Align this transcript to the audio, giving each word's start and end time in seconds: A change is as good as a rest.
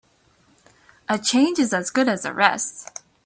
A 1.07 1.19
change 1.19 1.59
is 1.59 1.75
as 1.75 1.91
good 1.91 2.09
as 2.09 2.25
a 2.25 2.33
rest. 2.33 3.03